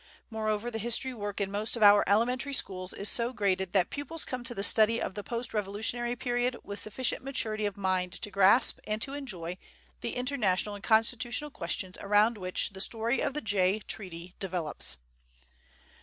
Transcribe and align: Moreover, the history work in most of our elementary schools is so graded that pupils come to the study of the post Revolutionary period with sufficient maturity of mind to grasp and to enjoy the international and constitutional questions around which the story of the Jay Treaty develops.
Moreover, 0.31 0.71
the 0.71 0.79
history 0.79 1.13
work 1.13 1.39
in 1.39 1.51
most 1.51 1.75
of 1.75 1.83
our 1.83 2.03
elementary 2.07 2.55
schools 2.55 2.91
is 2.91 3.07
so 3.07 3.31
graded 3.31 3.71
that 3.73 3.91
pupils 3.91 4.25
come 4.25 4.43
to 4.45 4.55
the 4.55 4.63
study 4.63 4.99
of 4.99 5.13
the 5.13 5.21
post 5.23 5.53
Revolutionary 5.53 6.15
period 6.15 6.57
with 6.63 6.79
sufficient 6.79 7.23
maturity 7.23 7.67
of 7.67 7.77
mind 7.77 8.13
to 8.19 8.31
grasp 8.31 8.79
and 8.87 8.99
to 9.03 9.13
enjoy 9.13 9.59
the 9.99 10.15
international 10.15 10.73
and 10.73 10.83
constitutional 10.83 11.51
questions 11.51 11.99
around 12.01 12.39
which 12.39 12.71
the 12.71 12.81
story 12.81 13.19
of 13.21 13.35
the 13.35 13.41
Jay 13.41 13.77
Treaty 13.77 14.33
develops. 14.39 14.97